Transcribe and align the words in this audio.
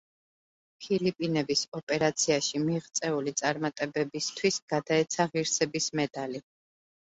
ფილიპინების 0.85 1.61
ოპერაციაში 1.79 2.63
მიღწეული 2.63 3.35
წარმატებებისთვის 3.43 4.61
გადაეცა 4.75 5.31
ღირსების 5.37 5.93
მედალი. 6.03 6.45